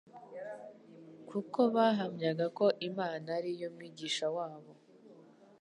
kuko 1.29 1.59
bahamyaga 1.75 2.45
ko 2.57 2.65
Imana 2.89 3.27
ari 3.37 3.51
yo 3.61 3.69
mwigisha 3.75 4.25
wa 4.37 4.47
bo. 4.63 4.73